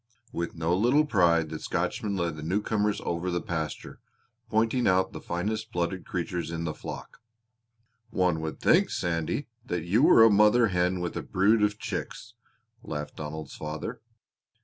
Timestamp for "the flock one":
6.63-8.41